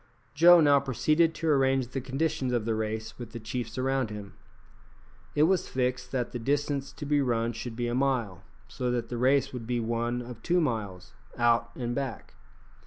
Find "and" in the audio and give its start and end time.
11.75-11.93